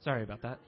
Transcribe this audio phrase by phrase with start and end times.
[0.00, 0.58] Sorry about that.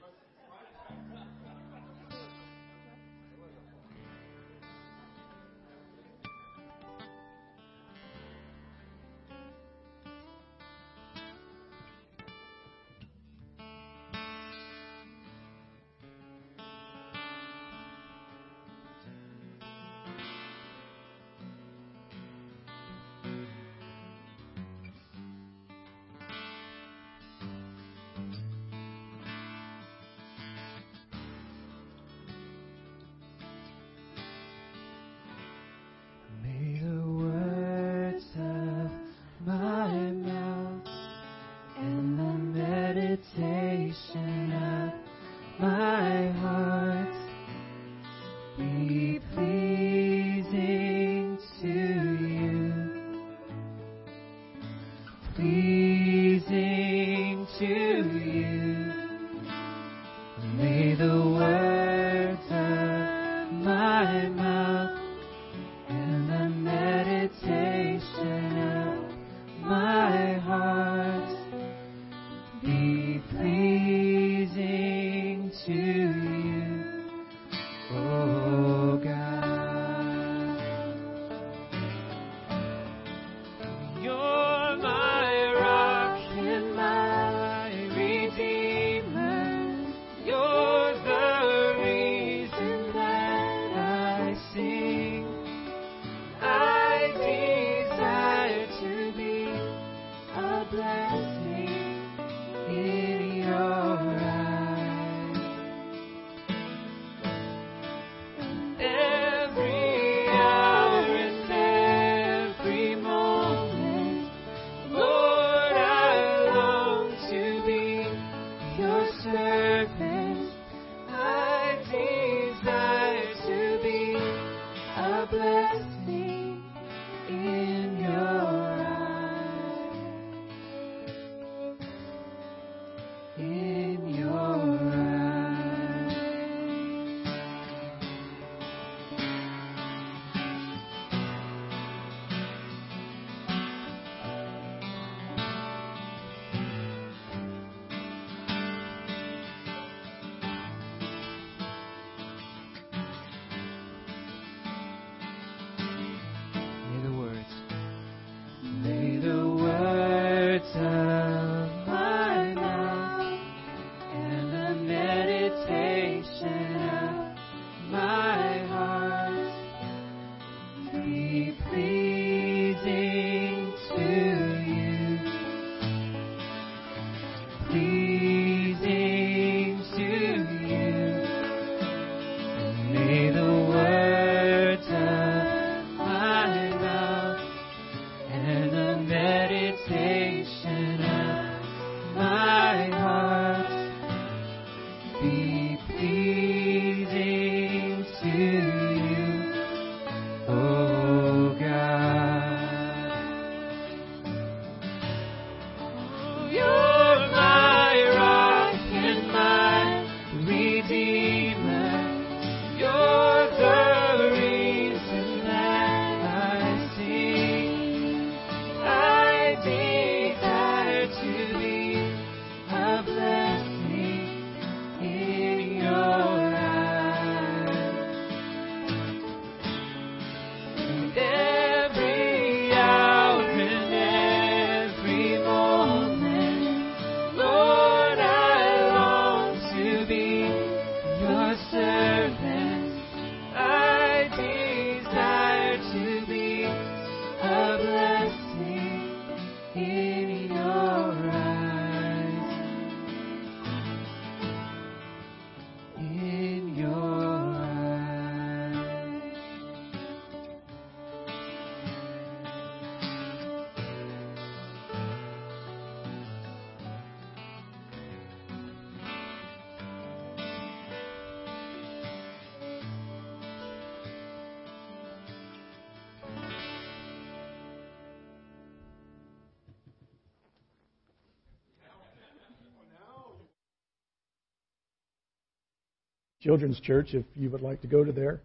[286.40, 288.40] children's church if you would like to go to there.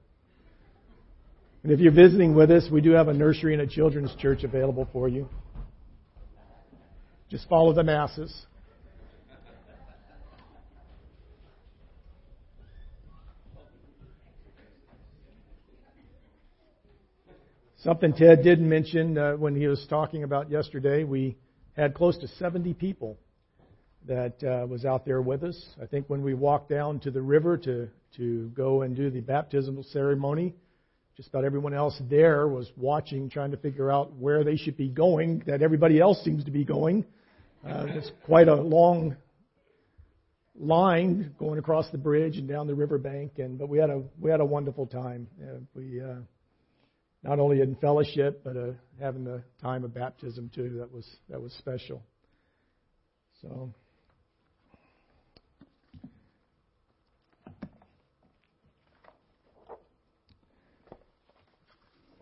[1.63, 4.43] And if you're visiting with us, we do have a nursery and a children's church
[4.43, 5.27] available for you.
[7.29, 8.45] Just follow the masses.
[17.77, 21.37] Something Ted did mention uh, when he was talking about yesterday, we
[21.77, 23.17] had close to 70 people
[24.07, 25.61] that uh, was out there with us.
[25.81, 29.19] I think when we walked down to the river to to go and do the
[29.19, 30.53] baptismal ceremony,
[31.17, 34.89] just about everyone else there was watching, trying to figure out where they should be
[34.89, 35.43] going.
[35.47, 37.05] That everybody else seems to be going.
[37.65, 39.15] Uh, it's quite a long
[40.57, 44.29] line going across the bridge and down the riverbank, and but we had a we
[44.29, 45.27] had a wonderful time.
[45.41, 46.15] Uh, we uh,
[47.23, 50.77] not only in fellowship, but uh, having the time of baptism too.
[50.77, 52.03] That was that was special.
[53.41, 53.73] So.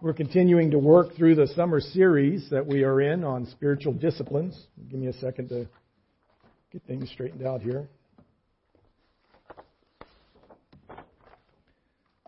[0.04, 4.62] We're continuing to work through the summer series that we are in on spiritual disciplines.
[4.92, 5.66] Give me a second to
[6.74, 7.88] get things straightened out here.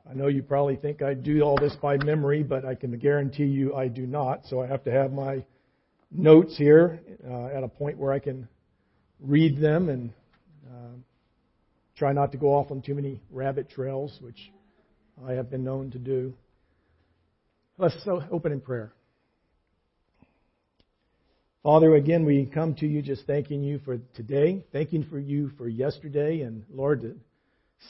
[0.10, 3.44] I know you probably think I do all this by memory, but I can guarantee
[3.44, 4.46] you I do not.
[4.46, 5.44] So I have to have my
[6.10, 8.48] notes here uh, at a point where I can
[9.20, 10.14] read them and
[10.72, 10.94] uh,
[11.98, 14.50] try not to go off on too many rabbit trails, which
[15.28, 16.34] I have been known to do.
[17.78, 18.94] Let's open in prayer.
[21.62, 25.68] Father, again, we come to you just thanking you for today, thanking for you for
[25.68, 27.20] yesterday, and Lord,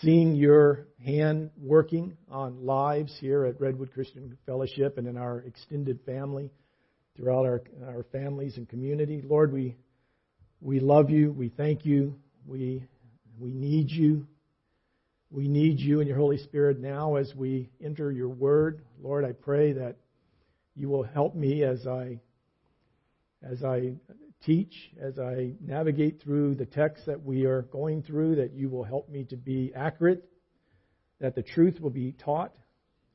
[0.01, 5.99] seeing your hand working on lives here at Redwood Christian Fellowship and in our extended
[6.03, 6.49] family,
[7.15, 9.21] throughout our, our families and community.
[9.23, 9.75] Lord, we,
[10.61, 11.31] we love you.
[11.31, 12.15] We thank you.
[12.47, 12.83] We,
[13.37, 14.25] we need you.
[15.35, 18.85] We need you and your Holy Spirit now as we enter your word.
[19.03, 19.97] Lord, I pray that
[20.77, 22.21] you will help me as I
[23.43, 23.97] as I
[24.45, 28.85] teach, as I navigate through the text that we are going through, that you will
[28.85, 30.23] help me to be accurate,
[31.19, 32.55] that the truth will be taught.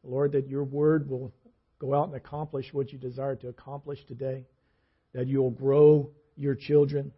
[0.05, 1.33] Lord, that your word will
[1.79, 4.45] go out and accomplish what you desire to accomplish today,
[5.15, 7.13] that you will grow your children,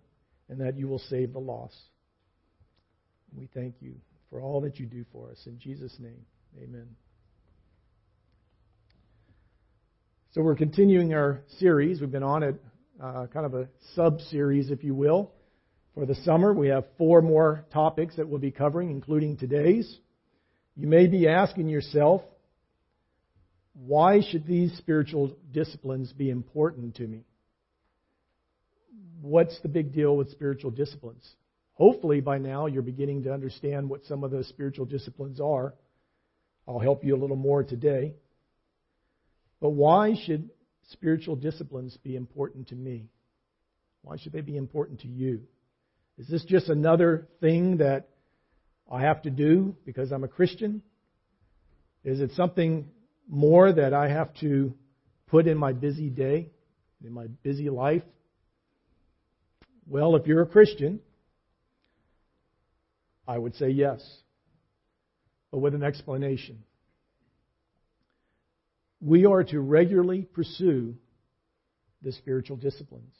[0.49, 1.77] and that you will save the lost.
[3.35, 3.97] We thank you
[4.32, 5.37] for all that you do for us.
[5.46, 6.25] In Jesus' name,
[6.56, 6.88] amen.
[10.32, 12.00] So we're continuing our series.
[12.00, 12.56] We've been on it,
[13.00, 15.31] uh, kind of a sub series, if you will,
[15.94, 16.55] for the summer.
[16.55, 19.99] We have four more topics that we'll be covering, including today's.
[20.76, 22.23] You may be asking yourself,
[23.75, 27.26] why should these spiritual disciplines be important to me?
[29.20, 31.29] What's the big deal with spiritual disciplines?
[31.82, 35.75] Hopefully, by now, you're beginning to understand what some of those spiritual disciplines are.
[36.69, 38.14] I'll help you a little more today.
[39.61, 40.49] But why should
[40.93, 43.08] spiritual disciplines be important to me?
[44.02, 45.40] Why should they be important to you?
[46.19, 48.11] Is this just another thing that
[48.88, 50.82] I have to do because I'm a Christian?
[52.05, 52.90] Is it something
[53.29, 54.73] more that I have to
[55.26, 56.50] put in my busy day,
[57.05, 58.05] in my busy life?
[59.88, 61.01] Well, if you're a Christian,
[63.26, 64.02] I would say yes,
[65.50, 66.62] but with an explanation.
[69.00, 70.96] We are to regularly pursue
[72.02, 73.14] the spiritual disciplines.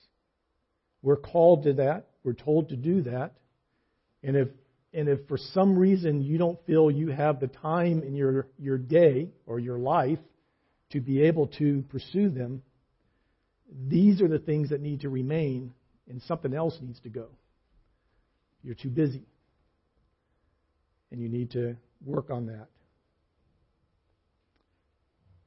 [1.03, 2.09] We're called to that.
[2.25, 3.35] We're told to do that.
[4.23, 4.49] And if
[4.95, 8.77] and if for some reason you don't feel you have the time in your, your
[8.77, 10.19] day or your life
[10.91, 12.63] to be able to pursue them,
[13.89, 15.73] these are the things that need to remain
[16.11, 17.29] and something else needs to go.
[18.63, 19.23] You're too busy
[21.13, 22.67] and you need to work on that.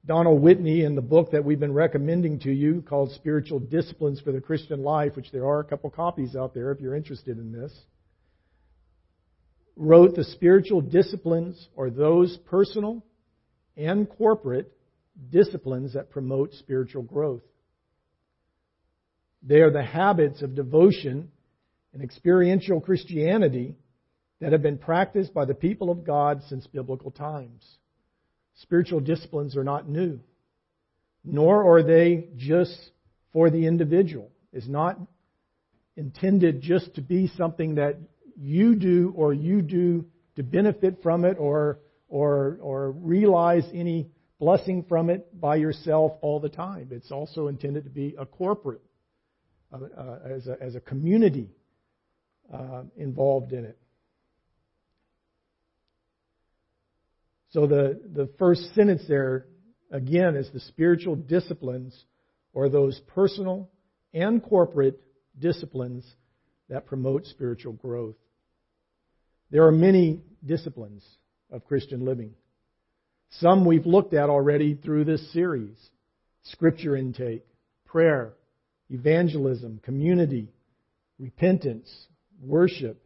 [0.06, 4.32] Donald Whitney, in the book that we've been recommending to you called Spiritual Disciplines for
[4.32, 7.52] the Christian Life, which there are a couple copies out there if you're interested in
[7.52, 7.74] this,
[9.76, 13.04] wrote the spiritual disciplines are those personal
[13.76, 14.72] and corporate
[15.32, 17.42] disciplines that promote spiritual growth.
[19.42, 21.32] They are the habits of devotion
[21.94, 23.76] and experiential Christianity
[24.42, 27.64] that have been practiced by the people of God since biblical times.
[28.62, 30.20] Spiritual disciplines are not new,
[31.24, 32.92] nor are they just
[33.34, 34.32] for the individual.
[34.54, 34.98] It's not
[35.98, 37.98] intended just to be something that
[38.38, 44.86] you do or you do to benefit from it or or or realize any blessing
[44.88, 46.90] from it by yourself all the time.
[46.92, 48.82] It's also intended to be a corporate,
[49.72, 51.50] uh, uh, as, a, as a community
[52.54, 53.78] uh, involved in it.
[57.56, 59.46] So the, the first sentence there,
[59.90, 61.98] again, is the spiritual disciplines
[62.52, 63.70] or those personal
[64.14, 65.00] and corporate
[65.40, 66.06] disciplines
[66.68, 68.18] that promote spiritual growth.
[69.52, 71.02] There are many disciplines
[71.50, 72.34] of Christian living.
[73.40, 75.78] Some we've looked at already through this series.
[76.44, 77.46] scripture intake,
[77.86, 78.34] prayer,
[78.90, 80.50] evangelism, community,
[81.20, 81.90] repentance,
[82.42, 83.02] worship,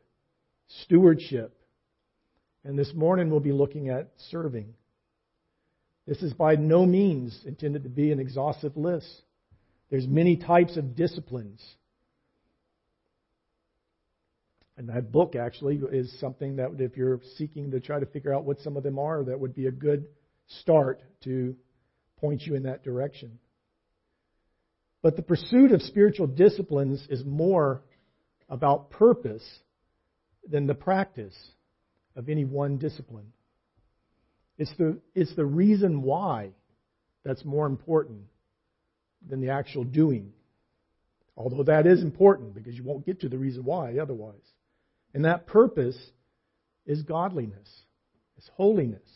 [0.86, 1.56] stewardship.
[2.70, 4.76] And this morning we'll be looking at serving.
[6.06, 9.24] This is by no means intended to be an exhaustive list.
[9.90, 11.66] There's many types of disciplines.
[14.78, 18.46] And that book actually is something that if you're seeking to try to figure out
[18.46, 20.06] what some of them are, that would be a good
[20.62, 21.56] start to
[22.20, 23.40] point you in that direction.
[25.02, 27.82] But the pursuit of spiritual disciplines is more
[28.48, 29.44] about purpose
[30.48, 31.36] than the practice
[32.20, 33.32] of any one discipline.
[34.58, 36.50] It's the, it's the reason why
[37.24, 38.24] that's more important
[39.28, 40.34] than the actual doing.
[41.38, 44.36] Although that is important because you won't get to the reason why otherwise.
[45.14, 45.98] And that purpose
[46.86, 47.70] is godliness,
[48.38, 49.08] is holiness.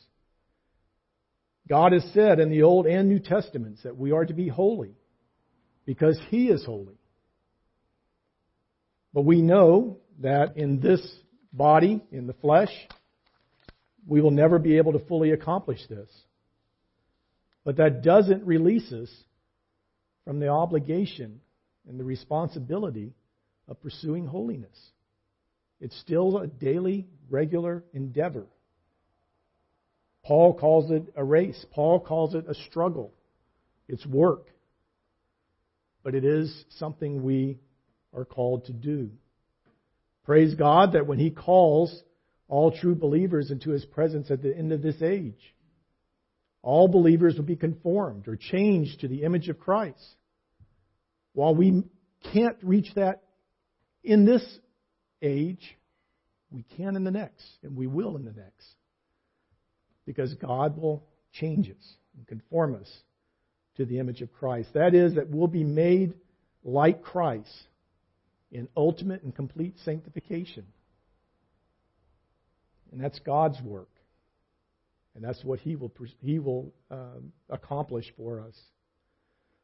[1.68, 4.96] God has said in the Old and New Testaments that we are to be holy
[5.86, 6.98] because He is holy.
[9.14, 11.06] But we know that in this
[11.54, 12.72] body, in the flesh,
[14.08, 16.10] we will never be able to fully accomplish this.
[17.64, 19.10] But that doesn't release us
[20.26, 21.40] from the obligation
[21.88, 23.14] and the responsibility
[23.68, 24.78] of pursuing holiness.
[25.80, 28.46] It's still a daily, regular endeavor.
[30.24, 31.66] Paul calls it a race.
[31.72, 33.14] Paul calls it a struggle.
[33.88, 34.48] It's work.
[36.04, 37.60] But it is something we
[38.14, 39.12] are called to do.
[40.24, 42.04] Praise God that when He calls
[42.48, 45.54] all true believers into His presence at the end of this age,
[46.62, 50.16] all believers will be conformed or changed to the image of Christ.
[51.34, 51.84] While we
[52.32, 53.24] can't reach that
[54.04, 54.44] in this
[55.22, 55.78] age,
[56.52, 58.68] we can in the next, and we will in the next.
[60.06, 61.04] Because God will
[61.34, 62.90] change us and conform us
[63.78, 64.70] to the image of Christ.
[64.74, 66.14] That is, that we'll be made
[66.64, 67.50] like Christ
[68.54, 70.66] in ultimate and complete sanctification.
[72.92, 73.90] And that's God's work.
[75.16, 75.92] And that's what He will,
[76.22, 78.56] he will um, accomplish for us.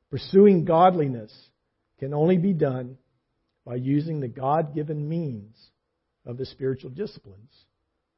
[0.10, 1.32] Pursuing godliness
[2.00, 2.98] can only be done
[3.66, 5.56] by using the God given means
[6.26, 7.52] of the spiritual disciplines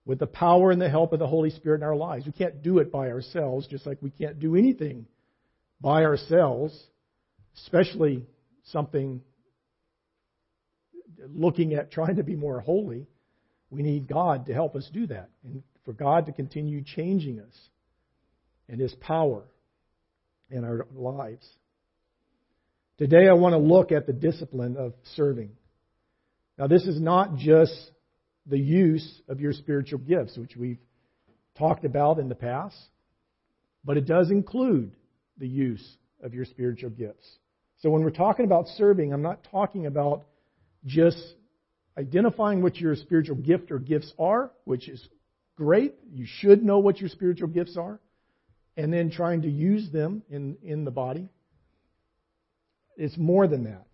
[0.06, 2.26] with the power and the help of the Holy Spirit in our lives.
[2.26, 5.06] We can't do it by ourselves, just like we can't do anything
[5.82, 6.78] by ourselves,
[7.58, 8.26] especially
[8.66, 9.22] something
[11.28, 13.08] looking at trying to be more holy,
[13.70, 17.70] we need God to help us do that and for God to continue changing us
[18.70, 19.44] and His power
[20.50, 21.48] in our lives.
[22.98, 25.52] Today I want to look at the discipline of serving.
[26.58, 27.74] Now, this is not just
[28.46, 30.80] the use of your spiritual gifts, which we've
[31.58, 32.78] talked about in the past,
[33.84, 34.92] but it does include
[35.38, 37.28] the use of your spiritual gifts.
[37.80, 40.26] So when we're talking about serving, I'm not talking about
[40.86, 41.22] just
[41.98, 45.06] identifying what your spiritual gift or gifts are, which is
[45.56, 45.96] great.
[46.12, 48.00] You should know what your spiritual gifts are,
[48.78, 51.30] and then trying to use them in, in the body.
[52.98, 53.86] It's more than that.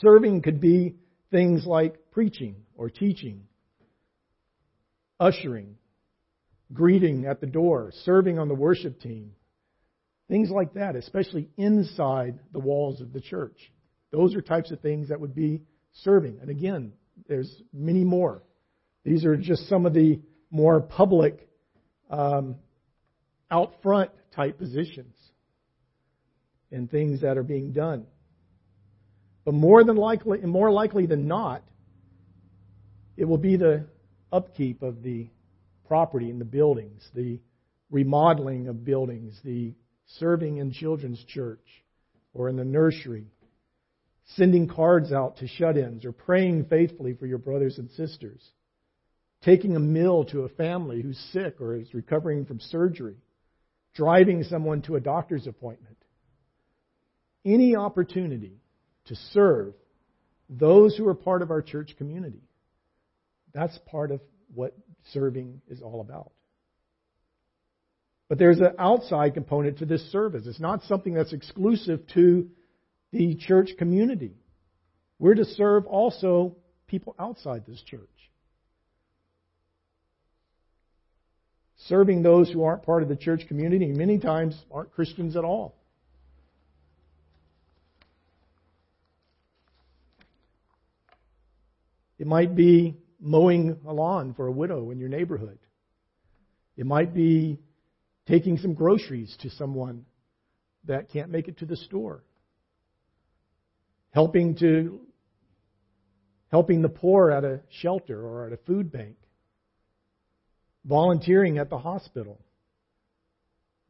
[0.00, 0.96] Serving could be
[1.30, 3.42] things like preaching or teaching,
[5.18, 5.76] ushering,
[6.72, 9.32] greeting at the door, serving on the worship team,
[10.30, 13.72] Things like that, especially inside the walls of the church.
[14.10, 15.62] Those are types of things that would be
[15.92, 16.38] serving.
[16.40, 16.92] And again,
[17.28, 18.42] there's many more.
[19.04, 21.48] These are just some of the more public,
[22.10, 22.56] um,
[23.50, 25.14] out front type positions
[26.70, 28.06] and things that are being done.
[29.44, 31.62] But more than likely, more likely than not,
[33.16, 33.86] it will be the
[34.32, 35.28] upkeep of the
[35.86, 37.40] property and the buildings, the
[37.90, 39.74] remodeling of buildings, the
[40.18, 41.64] serving in children's church
[42.32, 43.26] or in the nursery,
[44.36, 48.42] sending cards out to shut ins or praying faithfully for your brothers and sisters,
[49.42, 53.16] taking a meal to a family who's sick or is recovering from surgery,
[53.94, 55.96] driving someone to a doctor's appointment.
[57.44, 58.60] Any opportunity
[59.06, 59.74] to serve
[60.48, 62.42] those who are part of our church community.
[63.52, 64.20] That's part of
[64.54, 64.76] what
[65.12, 66.32] serving is all about.
[68.28, 70.46] But there's an outside component to this service.
[70.46, 72.48] It's not something that's exclusive to
[73.12, 74.34] the church community.
[75.18, 78.08] We're to serve also people outside this church.
[81.86, 85.76] Serving those who aren't part of the church community, many times aren't Christians at all.
[92.18, 95.58] It might be mowing a lawn for a widow in your neighborhood.
[96.76, 97.58] It might be
[98.26, 100.04] taking some groceries to someone
[100.84, 102.22] that can't make it to the store,
[104.10, 105.00] helping to
[106.50, 109.16] helping the poor at a shelter or at a food bank,
[110.84, 112.40] volunteering at the hospital,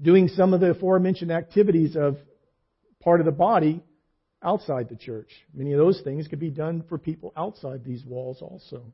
[0.00, 2.18] doing some of the aforementioned activities of
[3.00, 3.82] part of the body
[4.42, 5.30] outside the church.
[5.54, 8.92] Many of those things could be done for people outside these walls also.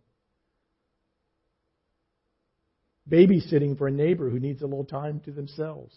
[3.09, 5.95] Babysitting for a neighbor who needs a little time to themselves.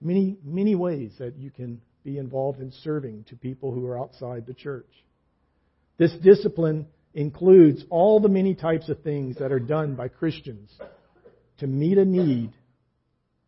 [0.00, 4.46] Many, many ways that you can be involved in serving to people who are outside
[4.46, 4.88] the church.
[5.98, 10.70] This discipline includes all the many types of things that are done by Christians
[11.58, 12.52] to meet a need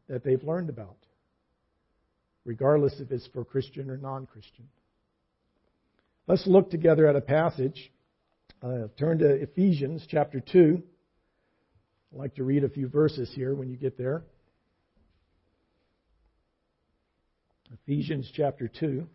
[0.09, 0.97] that they've learned about,
[2.45, 4.69] regardless if it's for Christian or non Christian.
[6.27, 7.91] Let's look together at a passage.
[8.63, 10.83] Uh, turn to Ephesians chapter 2.
[12.13, 14.25] I'd like to read a few verses here when you get there.
[17.73, 19.07] Ephesians chapter 2.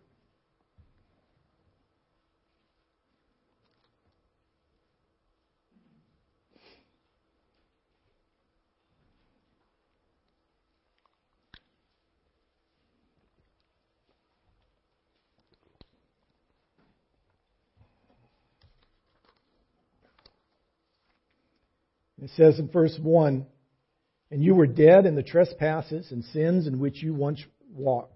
[22.22, 23.46] It says in verse 1
[24.30, 28.15] And you were dead in the trespasses and sins in which you once walked,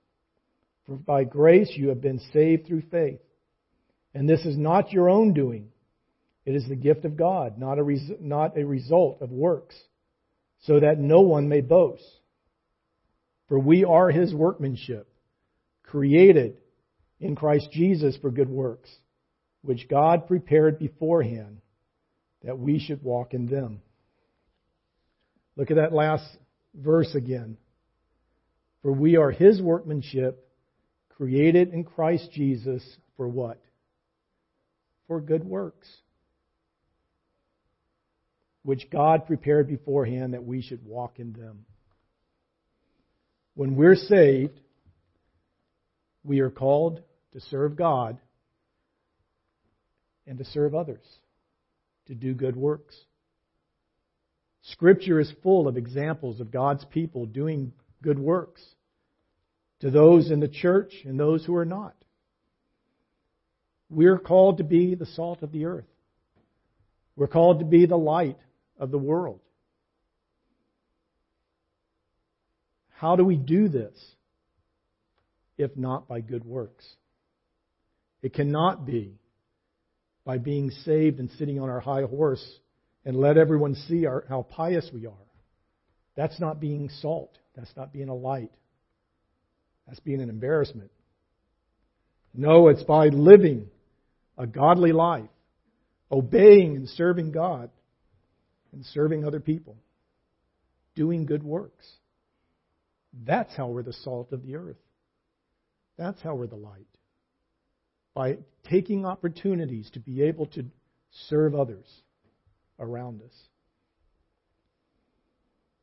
[0.91, 3.21] For by grace you have been saved through faith.
[4.13, 5.69] And this is not your own doing.
[6.45, 9.75] It is the gift of God, not a, res- not a result of works,
[10.63, 12.03] so that no one may boast.
[13.47, 15.07] For we are his workmanship,
[15.83, 16.57] created
[17.21, 18.93] in Christ Jesus for good works,
[19.61, 21.61] which God prepared beforehand
[22.43, 23.81] that we should walk in them.
[25.55, 26.25] Look at that last
[26.75, 27.55] verse again.
[28.81, 30.50] For we are his workmanship,
[31.21, 32.81] created in Christ Jesus
[33.15, 33.61] for what?
[35.07, 35.87] For good works,
[38.63, 41.65] which God prepared beforehand that we should walk in them.
[43.53, 44.59] When we're saved,
[46.23, 47.03] we are called
[47.33, 48.17] to serve God
[50.25, 51.05] and to serve others
[52.07, 52.95] to do good works.
[54.63, 58.63] Scripture is full of examples of God's people doing good works
[59.81, 61.95] to those in the church and those who are not.
[63.89, 65.85] We're called to be the salt of the earth.
[67.15, 68.37] We're called to be the light
[68.79, 69.41] of the world.
[72.89, 73.97] How do we do this
[75.57, 76.85] if not by good works?
[78.21, 79.15] It cannot be
[80.23, 82.45] by being saved and sitting on our high horse
[83.03, 85.13] and let everyone see our, how pious we are.
[86.15, 87.37] That's not being salt.
[87.55, 88.51] That's not being a light.
[89.87, 90.91] That's being an embarrassment.
[92.33, 93.67] No, it's by living
[94.37, 95.29] a godly life,
[96.11, 97.69] obeying and serving God,
[98.71, 99.75] and serving other people,
[100.95, 101.85] doing good works.
[103.25, 104.77] That's how we're the salt of the earth.
[105.97, 106.87] That's how we're the light
[108.13, 108.37] by
[108.69, 110.65] taking opportunities to be able to
[111.27, 111.85] serve others
[112.79, 113.33] around us.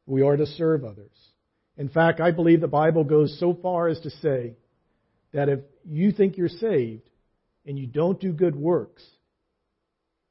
[0.07, 1.13] We are to serve others.
[1.79, 4.57] In fact, I believe the Bible goes so far as to say
[5.33, 7.09] that if you think you're saved
[7.65, 9.05] and you don't do good works,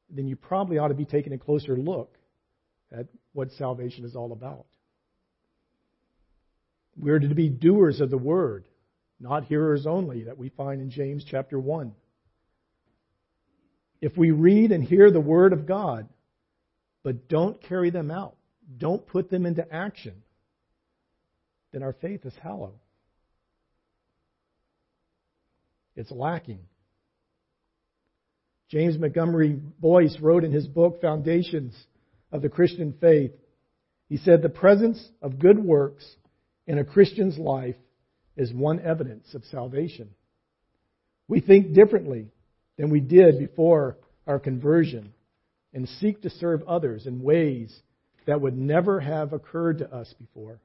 [0.09, 2.17] then you probably ought to be taking a closer look
[2.91, 4.65] at what salvation is all about.
[6.97, 8.65] We're to be doers of the word,
[9.19, 11.93] not hearers only, that we find in James chapter 1.
[14.01, 16.07] If we read and hear the Word of God,
[17.03, 18.35] but don't carry them out,
[18.77, 20.23] don't put them into action,
[21.71, 22.73] then our faith is hollow.
[25.97, 26.59] it's lacking.
[28.69, 31.73] James Montgomery Boice wrote in his book, Foundations
[32.31, 33.31] of the Christian Faith,
[34.07, 36.05] he said, The presence of good works
[36.67, 37.75] in a Christian's life
[38.37, 40.09] is one evidence of salvation.
[41.27, 42.27] We think differently
[42.77, 45.13] than we did before our conversion
[45.73, 47.75] and seek to serve others in ways
[48.27, 50.59] that would never have occurred to us before.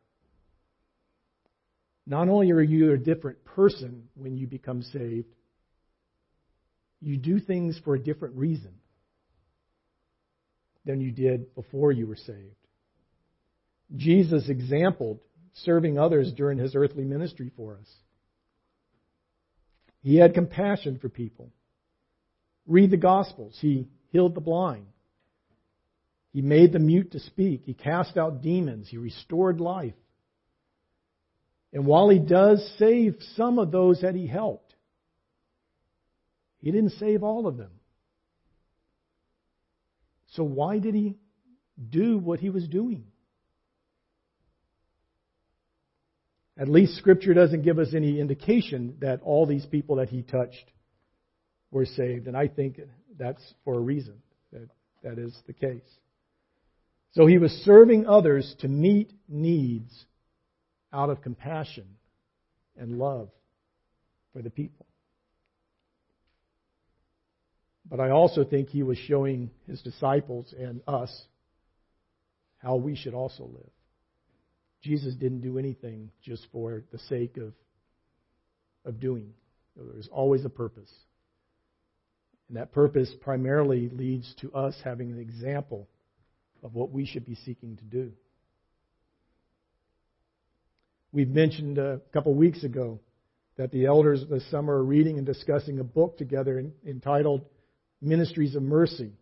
[2.06, 5.34] Not only are you a different person when you become saved,
[7.00, 8.72] you do things for a different reason
[10.84, 12.56] than you did before you were saved.
[13.94, 15.20] Jesus exampled
[15.54, 17.88] serving others during his earthly ministry for us.
[20.02, 21.50] He had compassion for people.
[22.66, 23.56] Read the Gospels.
[23.60, 24.86] He healed the blind.
[26.32, 27.62] He made the mute to speak.
[27.64, 28.88] He cast out demons.
[28.88, 29.94] He restored life.
[31.72, 34.74] And while he does save some of those that he helped,
[36.60, 37.70] he didn't save all of them.
[40.32, 41.16] So why did he
[41.90, 43.04] do what he was doing?
[46.58, 50.70] At least Scripture doesn't give us any indication that all these people that he touched
[51.70, 52.28] were saved.
[52.28, 52.78] And I think
[53.18, 54.68] that's for a reason that
[55.02, 55.80] that is the case.
[57.12, 59.92] So he was serving others to meet needs
[60.92, 61.86] out of compassion
[62.76, 63.28] and love
[64.32, 64.86] for the people.
[67.88, 71.10] But I also think he was showing his disciples and us
[72.58, 73.70] how we should also live.
[74.82, 77.52] Jesus didn't do anything just for the sake of,
[78.84, 79.32] of doing.
[79.76, 80.90] There's always a purpose.
[82.48, 85.88] And that purpose primarily leads to us having an example
[86.62, 88.12] of what we should be seeking to do.
[91.14, 92.98] We've mentioned a couple weeks ago
[93.56, 97.44] that the elders this summer are reading and discussing a book together entitled
[98.00, 99.12] Ministries of Mercy.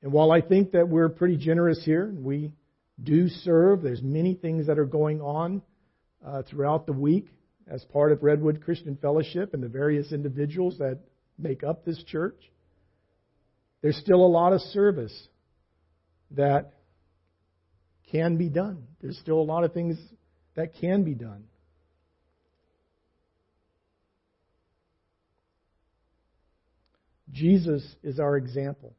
[0.00, 2.52] And while I think that we're pretty generous here, we
[3.02, 3.82] do serve.
[3.82, 5.62] There's many things that are going on
[6.24, 7.26] uh, throughout the week
[7.66, 11.00] as part of Redwood Christian Fellowship and the various individuals that
[11.38, 12.38] make up this church.
[13.82, 15.28] There's still a lot of service
[16.30, 16.74] that
[18.10, 18.84] can be done.
[19.00, 19.98] There's still a lot of things
[20.54, 21.44] that can be done.
[27.32, 28.94] Jesus is our example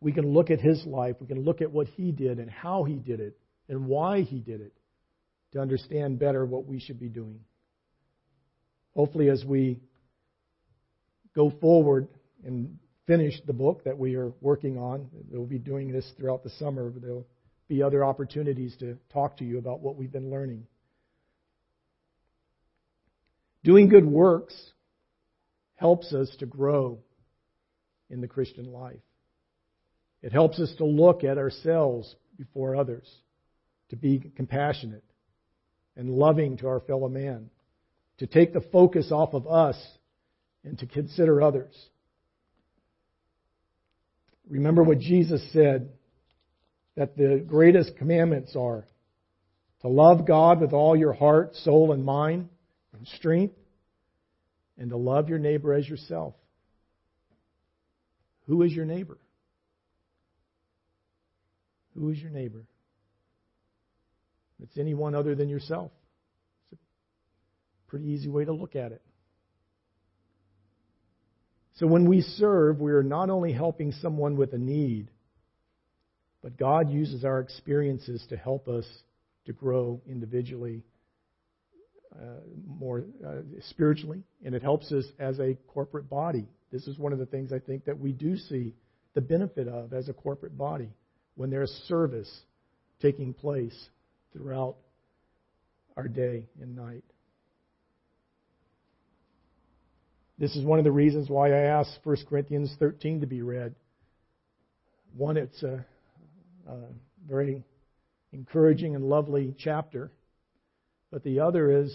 [0.00, 2.84] we can look at his life, we can look at what he did and how
[2.84, 3.36] he did it
[3.68, 4.72] and why he did it
[5.52, 7.40] to understand better what we should be doing.
[8.94, 9.78] Hopefully, as we
[11.34, 12.08] go forward
[12.44, 16.50] and finish the book that we are working on, we'll be doing this throughout the
[16.50, 17.26] summer, there'll
[17.68, 20.66] be other opportunities to talk to you about what we've been learning.
[23.62, 24.54] Doing good works
[25.76, 26.98] helps us to grow
[28.08, 29.00] in the Christian life.
[30.22, 33.08] It helps us to look at ourselves before others,
[33.90, 35.04] to be compassionate
[35.96, 37.50] and loving to our fellow man,
[38.18, 39.76] to take the focus off of us
[40.64, 41.74] and to consider others.
[44.50, 45.90] Remember what Jesus said
[46.96, 48.86] that the greatest commandments are
[49.82, 52.48] to love God with all your heart, soul, and mind
[52.92, 53.54] and strength,
[54.76, 56.34] and to love your neighbor as yourself.
[58.46, 59.18] Who is your neighbor?
[61.94, 62.64] Who is your neighbor?
[64.62, 65.92] It's anyone other than yourself.
[66.72, 66.80] It's
[67.86, 69.02] a pretty easy way to look at it.
[71.80, 75.10] So when we serve, we are not only helping someone with a need,
[76.42, 78.84] but God uses our experiences to help us
[79.46, 80.84] to grow individually,
[82.14, 83.36] uh, more uh,
[83.70, 86.46] spiritually, and it helps us as a corporate body.
[86.70, 88.74] This is one of the things I think that we do see
[89.14, 90.90] the benefit of as a corporate body
[91.34, 92.30] when there's service
[93.00, 93.88] taking place
[94.34, 94.76] throughout
[95.96, 97.04] our day and night.
[100.40, 103.74] This is one of the reasons why I asked 1 Corinthians 13 to be read.
[105.14, 105.84] One, it's a,
[106.66, 106.76] a
[107.28, 107.62] very
[108.32, 110.10] encouraging and lovely chapter.
[111.12, 111.94] But the other is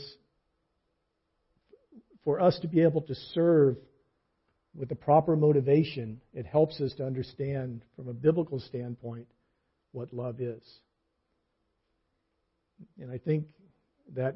[2.24, 3.78] for us to be able to serve
[4.76, 9.28] with the proper motivation, it helps us to understand from a biblical standpoint
[9.92, 10.62] what love is.
[13.02, 13.46] And I think
[14.14, 14.36] that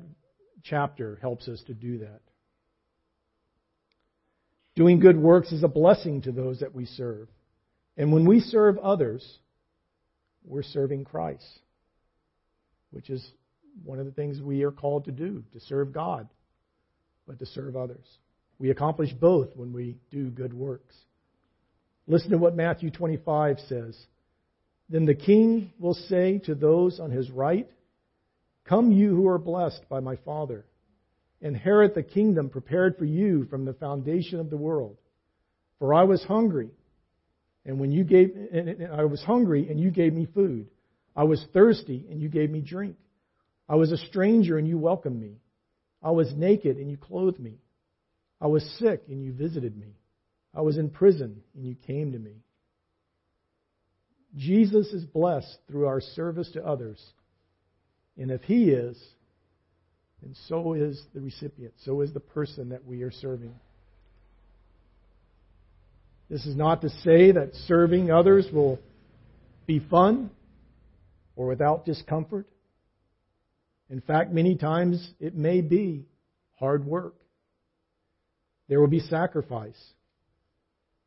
[0.64, 2.22] chapter helps us to do that.
[4.80, 7.28] Doing good works is a blessing to those that we serve.
[7.98, 9.40] And when we serve others,
[10.46, 11.44] we're serving Christ,
[12.92, 13.30] which is
[13.84, 16.30] one of the things we are called to do, to serve God,
[17.28, 18.06] but to serve others.
[18.58, 20.96] We accomplish both when we do good works.
[22.08, 24.02] Listen to what Matthew 25 says.
[24.88, 27.70] Then the king will say to those on his right,
[28.64, 30.64] Come, you who are blessed by my Father,
[31.42, 34.98] inherit the kingdom prepared for you from the foundation of the world.
[35.80, 36.72] For I was hungry,
[37.66, 40.68] and when you gave, and I was hungry, and you gave me food.
[41.16, 42.98] I was thirsty, and you gave me drink.
[43.68, 45.38] I was a stranger, and you welcomed me.
[46.02, 47.60] I was naked, and you clothed me.
[48.42, 49.96] I was sick, and you visited me.
[50.54, 52.36] I was in prison, and you came to me.
[54.36, 57.04] Jesus is blessed through our service to others.
[58.18, 58.98] And if he is,
[60.22, 63.54] then so is the recipient, so is the person that we are serving.
[66.30, 68.80] This is not to say that serving others will
[69.66, 70.30] be fun
[71.36, 72.48] or without discomfort.
[73.90, 76.06] In fact, many times it may be
[76.60, 77.16] hard work.
[78.68, 79.80] There will be sacrifice.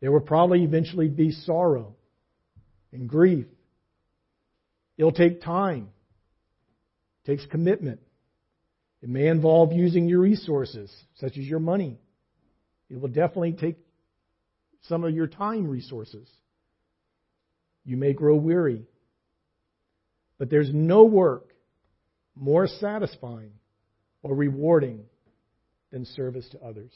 [0.01, 1.95] There will probably eventually be sorrow
[2.93, 3.47] and grief.
[4.99, 5.91] It'll take time.
[7.25, 8.01] It takes commitment.
[9.03, 11.99] It may involve using your resources, such as your money.
[12.89, 13.77] It will definitely take
[14.83, 16.29] some of your time resources.
[17.85, 18.87] You may grow weary.
[20.39, 21.53] But there's no work
[22.37, 23.53] more satisfying
[24.23, 25.05] or rewarding
[25.91, 26.93] than service to others.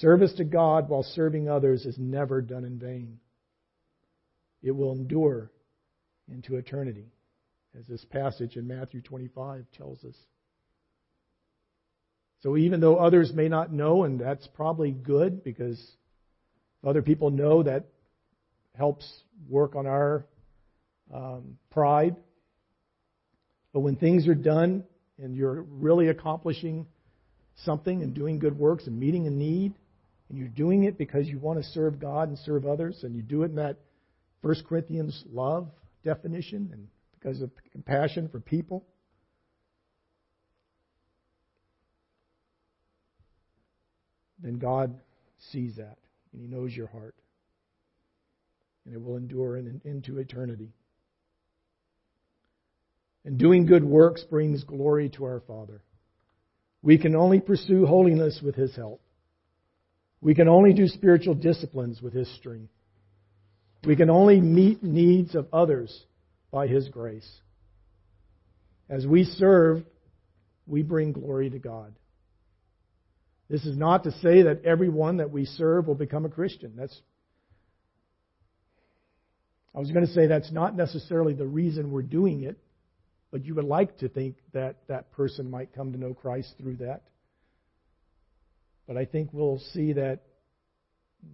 [0.00, 3.18] Service to God while serving others is never done in vain.
[4.62, 5.50] It will endure
[6.30, 7.06] into eternity,
[7.78, 10.14] as this passage in Matthew 25 tells us.
[12.42, 15.80] So even though others may not know, and that's probably good because
[16.86, 17.86] other people know that
[18.76, 19.10] helps
[19.48, 20.26] work on our
[21.12, 22.16] um, pride.
[23.72, 24.84] But when things are done
[25.18, 26.86] and you're really accomplishing
[27.64, 29.74] something and doing good works and meeting a need,
[30.28, 33.22] and you're doing it because you want to serve God and serve others, and you
[33.22, 33.78] do it in that
[34.42, 35.68] 1 Corinthians love
[36.04, 36.88] definition and
[37.26, 38.84] because of compassion for people,
[44.40, 44.94] then God
[45.50, 45.98] sees that
[46.32, 47.16] and He knows your heart.
[48.84, 50.70] And it will endure in, into eternity.
[53.24, 55.82] And doing good works brings glory to our Father.
[56.80, 59.00] We can only pursue holiness with His help.
[60.20, 62.72] We can only do spiritual disciplines with His strength.
[63.84, 66.05] We can only meet needs of others
[66.50, 67.28] by His grace.
[68.88, 69.82] As we serve,
[70.66, 71.94] we bring glory to God.
[73.48, 76.74] This is not to say that everyone that we serve will become a Christian.
[76.76, 77.00] That's
[79.74, 82.56] I was going to say that's not necessarily the reason we're doing it,
[83.30, 86.76] but you would like to think that that person might come to know Christ through
[86.76, 87.02] that.
[88.86, 90.20] But I think we'll see that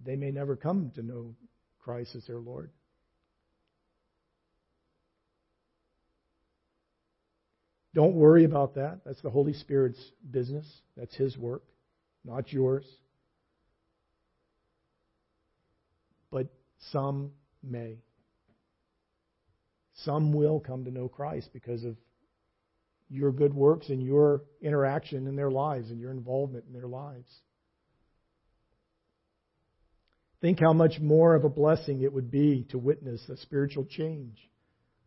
[0.05, 1.35] they may never come to know
[1.79, 2.69] Christ as their Lord.
[7.93, 9.01] Don't worry about that.
[9.05, 9.99] That's the Holy Spirit's
[10.31, 10.65] business.
[10.97, 11.63] That's His work
[12.25, 12.85] not yours.
[16.31, 16.47] But
[16.91, 17.97] some may.
[20.03, 21.95] Some will come to know Christ because of
[23.09, 27.29] your good works and your interaction in their lives and your involvement in their lives.
[30.41, 34.37] Think how much more of a blessing it would be to witness a spiritual change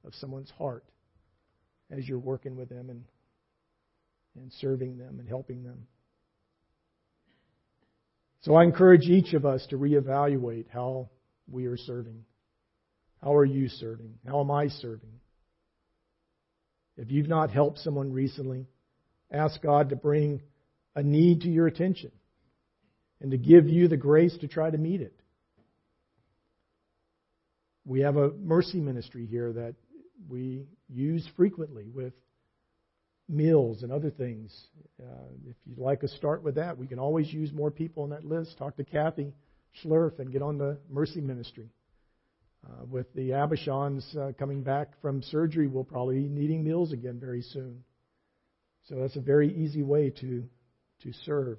[0.04, 0.84] of someone's heart
[1.90, 3.04] as you're working with them and,
[4.36, 5.86] and serving them and helping them.
[8.42, 11.10] So I encourage each of us to reevaluate how
[11.50, 12.24] we are serving.
[13.22, 14.14] How are you serving?
[14.26, 15.20] How am I serving?
[16.96, 18.66] If you've not helped someone recently,
[19.32, 20.40] ask God to bring
[20.94, 22.12] a need to your attention
[23.20, 25.14] and to give you the grace to try to meet it.
[27.84, 29.74] We have a mercy ministry here that
[30.28, 32.12] we use frequently with
[33.28, 34.54] meals and other things.
[35.00, 38.10] Uh, if you'd like to start with that, we can always use more people on
[38.10, 38.56] that list.
[38.58, 39.32] Talk to Kathy
[39.82, 41.68] Schlurf and get on the Mercy Ministry.
[42.66, 47.20] Uh, with the Abishans uh, coming back from surgery, we'll probably be needing meals again
[47.20, 47.84] very soon.
[48.88, 50.44] So that's a very easy way to,
[51.02, 51.58] to serve.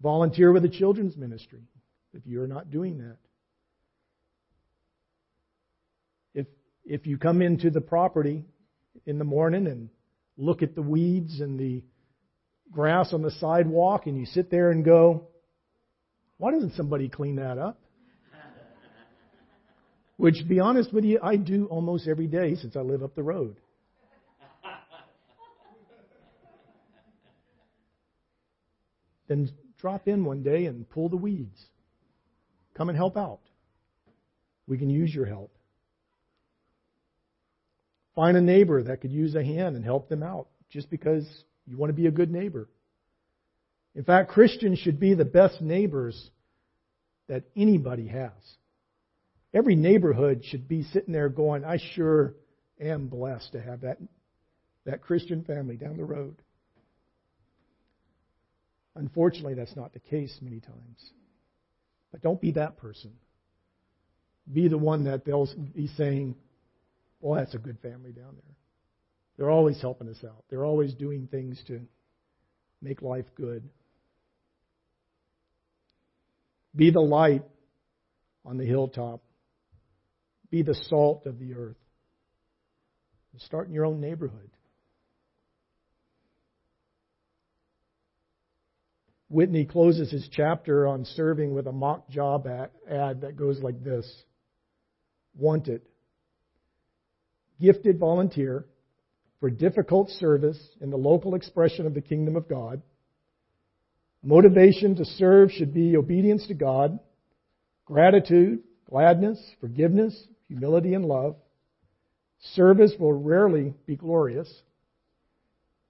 [0.00, 1.62] Volunteer with the children's ministry
[2.14, 3.16] if you're not doing that.
[6.84, 8.44] if you come into the property
[9.06, 9.88] in the morning and
[10.36, 11.82] look at the weeds and the
[12.70, 15.28] grass on the sidewalk and you sit there and go,
[16.38, 17.78] why doesn't somebody clean that up?
[20.16, 23.14] Which, to be honest with you, I do almost every day since I live up
[23.14, 23.56] the road.
[29.28, 31.66] then drop in one day and pull the weeds.
[32.74, 33.40] Come and help out.
[34.66, 35.52] We can use your help.
[38.14, 41.26] Find a neighbor that could use a hand and help them out just because
[41.66, 42.68] you want to be a good neighbor.
[43.94, 46.30] In fact, Christians should be the best neighbors
[47.28, 48.32] that anybody has.
[49.54, 52.34] Every neighborhood should be sitting there going, I sure
[52.80, 53.98] am blessed to have that,
[54.84, 56.36] that Christian family down the road.
[58.94, 61.12] Unfortunately, that's not the case many times.
[62.10, 63.12] But don't be that person.
[64.50, 66.34] Be the one that they'll be saying,
[67.22, 68.56] well, that's a good family down there.
[69.38, 70.44] They're always helping us out.
[70.50, 71.80] They're always doing things to
[72.82, 73.68] make life good.
[76.74, 77.44] Be the light
[78.44, 79.22] on the hilltop.
[80.50, 81.76] Be the salt of the earth.
[83.38, 84.50] Start in your own neighborhood.
[89.30, 94.06] Whitney closes his chapter on serving with a mock job ad that goes like this
[95.34, 95.80] Wanted.
[97.60, 98.66] Gifted volunteer
[99.40, 102.82] for difficult service in the local expression of the kingdom of God.
[104.22, 106.98] Motivation to serve should be obedience to God,
[107.84, 111.36] gratitude, gladness, forgiveness, humility, and love.
[112.54, 114.48] Service will rarely be glorious.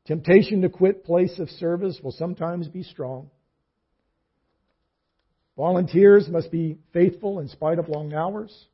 [0.06, 3.30] Temptation to quit place of service will sometimes be strong.
[5.56, 8.66] Volunteers must be faithful in spite of long hours,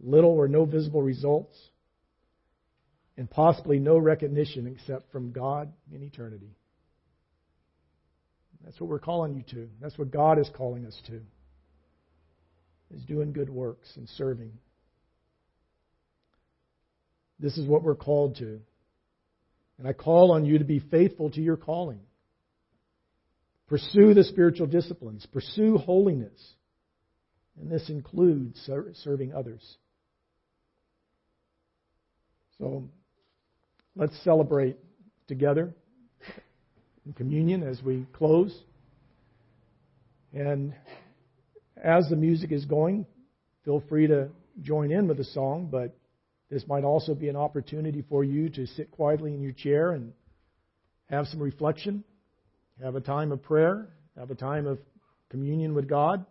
[0.00, 1.56] little or no visible results,
[3.16, 6.54] and possibly no recognition except from God in eternity.
[8.64, 9.68] That's what we're calling you to.
[9.80, 11.20] That's what God is calling us to.
[12.94, 14.52] Is doing good works and serving.
[17.40, 18.60] This is what we're called to.
[19.78, 22.00] And I call on you to be faithful to your calling.
[23.68, 25.26] Pursue the spiritual disciplines.
[25.26, 26.54] Pursue holiness.
[27.60, 29.76] And this includes serving others.
[32.58, 32.88] So
[33.94, 34.76] let's celebrate
[35.28, 35.72] together
[37.06, 38.56] in communion as we close.
[40.32, 40.74] And
[41.82, 43.06] as the music is going,
[43.64, 44.28] feel free to
[44.60, 45.96] join in with the song, but
[46.50, 50.12] this might also be an opportunity for you to sit quietly in your chair and
[51.08, 52.02] have some reflection,
[52.82, 54.78] have a time of prayer, have a time of
[55.30, 56.24] communion with God.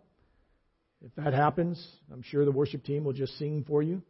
[1.04, 4.02] If that happens, I'm sure the worship team will just sing for you.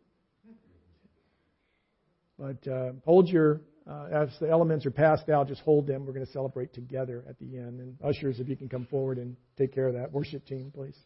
[2.39, 6.07] But uh, hold your, uh, as the elements are passed out, just hold them.
[6.07, 7.81] We're going to celebrate together at the end.
[7.81, 10.13] And ushers, if you can come forward and take care of that.
[10.13, 10.97] Worship team, please.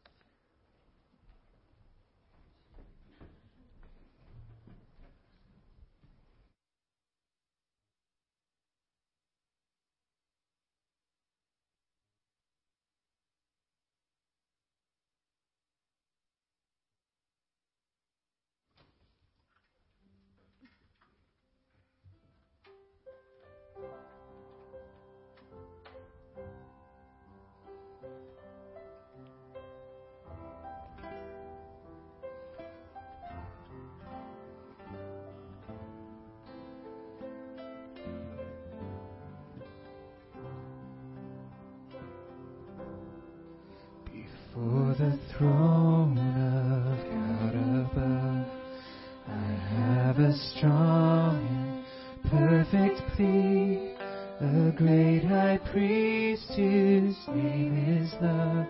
[58.03, 58.67] is love.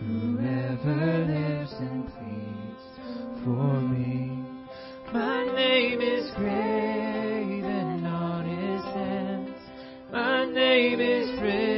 [0.00, 4.44] Whoever lives and pleads for me.
[5.12, 9.56] My name is graven on his hands.
[10.12, 11.77] My name is written.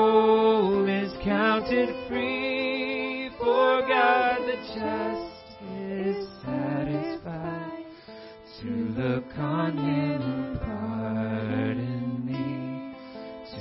[9.71, 12.95] on him and pardon me.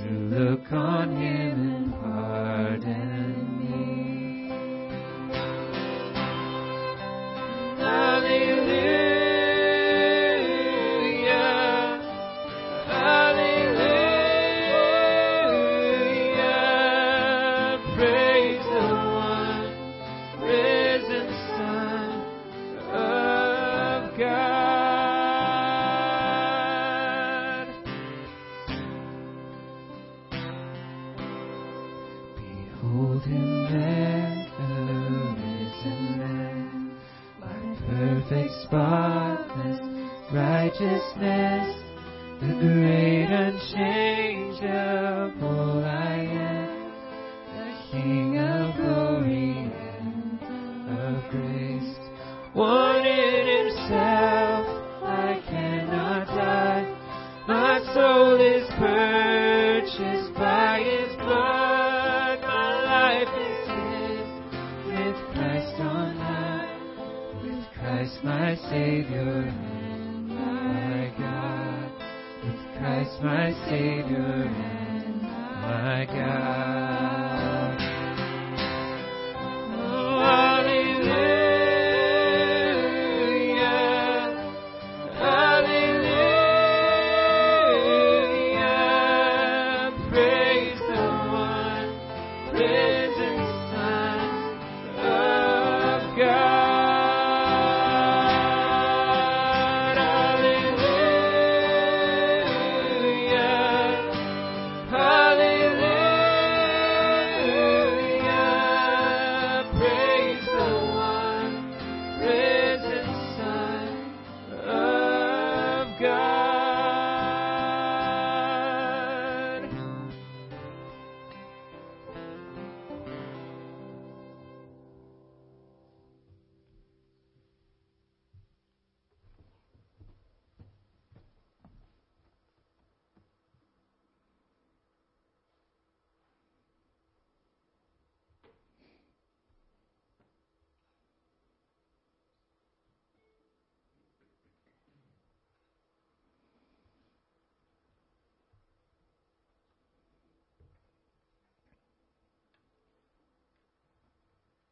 [0.03, 1.40] To look on him.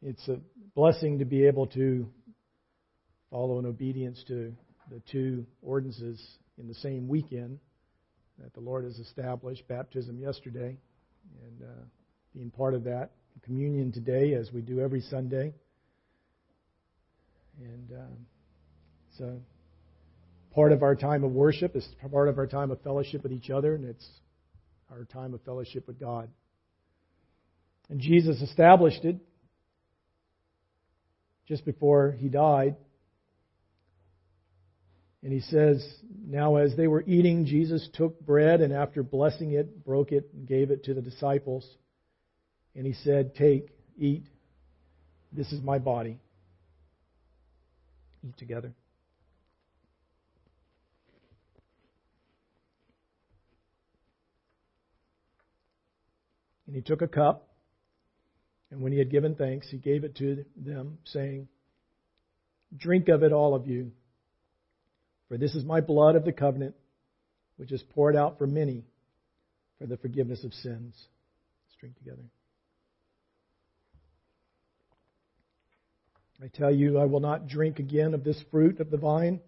[0.08, 0.38] It's a
[0.74, 2.08] blessing to be able to
[3.30, 4.54] follow in obedience to
[4.90, 6.18] the two ordinances
[6.56, 7.58] in the same weekend
[8.38, 10.78] that the Lord has established baptism yesterday
[11.44, 11.82] and uh,
[12.34, 13.10] being part of that,
[13.44, 15.52] communion today, as we do every Sunday.
[17.60, 18.16] And um,
[19.20, 23.32] a part of our time of worship, it's part of our time of fellowship with
[23.32, 24.08] each other, and it's
[24.90, 26.30] our time of fellowship with God.
[27.90, 29.18] And Jesus established it
[31.48, 32.76] just before he died.
[35.22, 35.84] And he says,
[36.26, 40.46] Now as they were eating, Jesus took bread and after blessing it, broke it and
[40.46, 41.66] gave it to the disciples.
[42.76, 44.24] And he said, Take, eat.
[45.32, 46.20] This is my body.
[48.26, 48.72] Eat together.
[56.66, 57.47] And he took a cup,
[58.70, 61.48] and when he had given thanks, he gave it to them, saying,
[62.76, 63.92] Drink of it, all of you,
[65.28, 66.74] for this is my blood of the covenant,
[67.56, 68.84] which is poured out for many
[69.78, 70.94] for the forgiveness of sins.
[70.94, 72.22] Let's drink together.
[76.42, 79.40] I tell you, I will not drink again of this fruit of the vine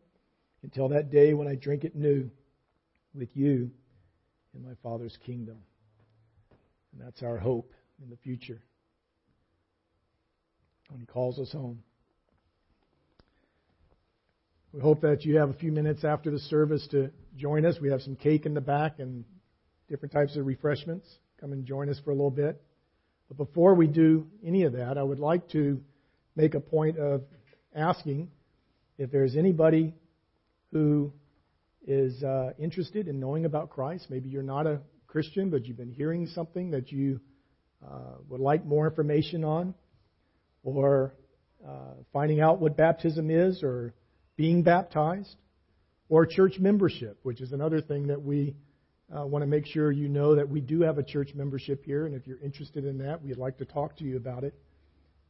[0.63, 2.31] until that day when I drink it new
[3.15, 3.71] with you
[4.55, 5.59] in my Father's kingdom.
[6.93, 8.61] And that's our hope in the future
[10.91, 11.83] when He calls us home.
[14.73, 17.77] We hope that you have a few minutes after the service to join us.
[17.81, 19.25] We have some cake in the back and
[19.89, 21.07] different types of refreshments.
[21.41, 22.61] Come and join us for a little bit.
[23.29, 25.81] But before we do any of that, I would like to
[26.37, 27.23] make a point of
[27.75, 28.31] asking
[28.99, 29.95] if there's anybody
[30.73, 31.13] who
[31.87, 34.07] is uh, interested in knowing about Christ.
[34.09, 37.21] Maybe you're not a Christian, but you've been hearing something that you
[37.85, 39.75] uh, would like more information on,
[40.63, 41.15] or
[41.67, 43.95] uh, finding out what baptism is, or
[44.37, 45.37] being baptized,
[46.09, 48.55] or church membership, which is another thing that we
[49.17, 52.07] uh, want to make sure you know that we do have a church membership here,
[52.07, 54.55] and if you're interested in that, we'd like to talk to you about it.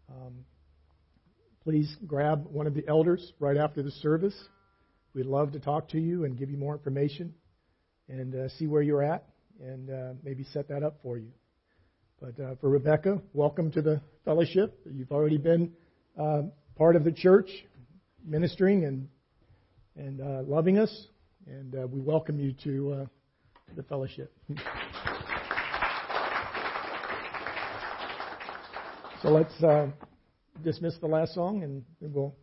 [0.08, 0.44] Um,
[1.62, 4.34] please grab one of the elders right after the service.
[5.14, 7.34] We'd love to talk to you and give you more information
[8.08, 9.24] and uh, see where you're at
[9.60, 11.30] and uh, maybe set that up for you.
[12.20, 14.78] But uh, for Rebecca, welcome to the fellowship.
[14.84, 15.72] You've already been
[16.20, 16.42] uh,
[16.76, 17.48] part of the church,
[18.26, 19.08] ministering and
[19.96, 21.06] and uh, loving us,
[21.46, 23.08] and uh, we welcome you to
[23.74, 24.30] the fellowship.
[29.22, 29.54] so let's
[30.62, 32.34] dismiss the last song, and we'll.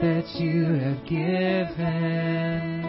[0.00, 2.84] that you have given,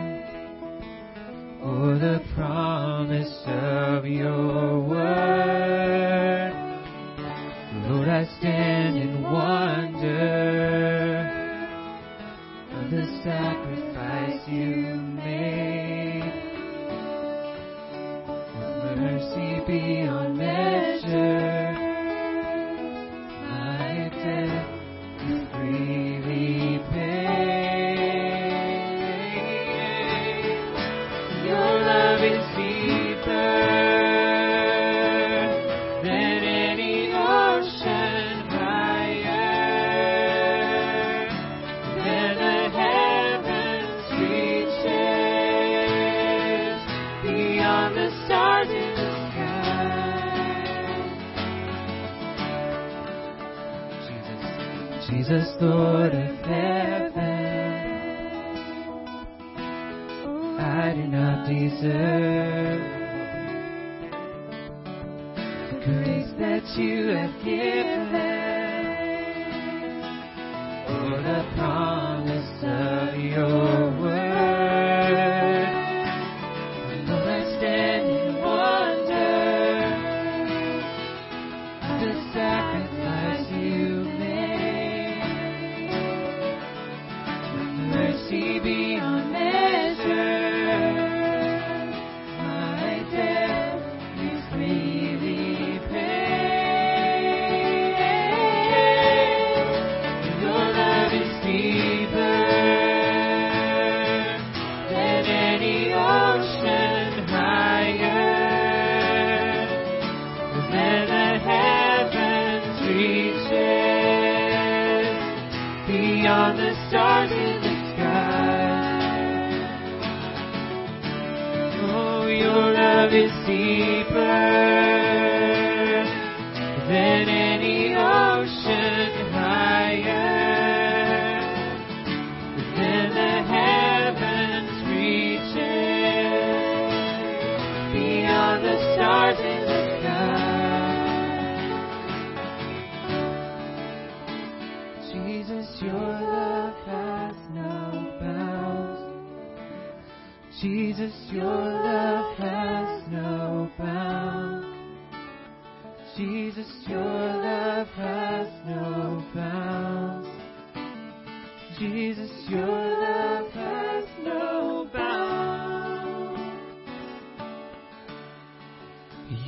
[1.61, 6.53] or the promise of your word.
[7.89, 10.11] Lord, I stand in wonder
[12.75, 15.81] of the sacrifice you made.
[18.95, 20.00] Mercy be
[55.61, 57.21] Lord of heaven
[60.59, 62.81] I do not deserve.
[65.69, 68.31] The grace that you have given,
[70.89, 73.70] or the promise of your.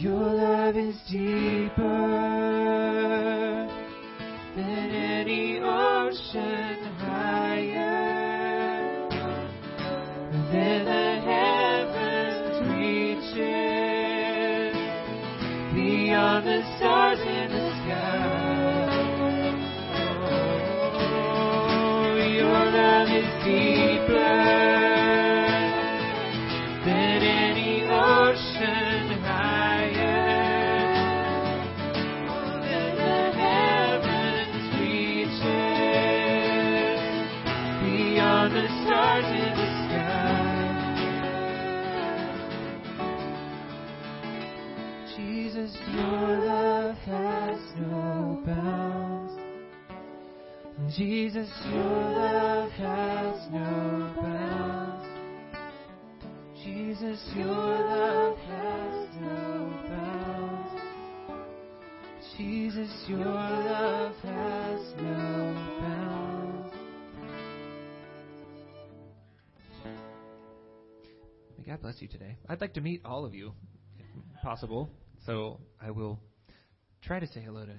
[0.03, 1.81] Your love is deeper
[4.53, 6.72] than any ocean.
[71.93, 72.37] bless you today.
[72.49, 73.51] I'd like to meet all of you,
[73.99, 74.89] if possible.
[75.27, 76.19] So I will
[77.03, 77.73] try to say hello to